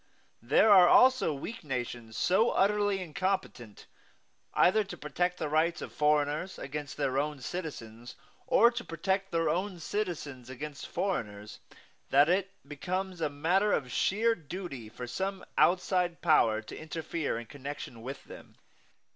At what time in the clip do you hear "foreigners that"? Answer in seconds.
10.87-12.29